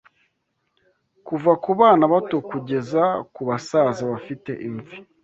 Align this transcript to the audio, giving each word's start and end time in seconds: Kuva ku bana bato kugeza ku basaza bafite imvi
Kuva 1.27 1.51
ku 1.63 1.71
bana 1.79 2.03
bato 2.13 2.37
kugeza 2.49 3.03
ku 3.33 3.41
basaza 3.49 4.01
bafite 4.11 4.51
imvi 4.67 4.95